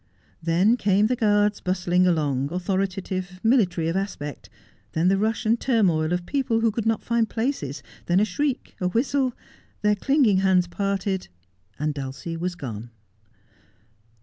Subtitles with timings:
[0.41, 4.49] Then came the guards bustling along, authoritative, mili tary of aspect;
[4.93, 8.75] then the rush and turmoil of people who could not find places; then a shriek,
[8.81, 9.33] a whistle—
[9.83, 11.27] their clinging hands parted—
[11.79, 12.89] and Dulcie was gone.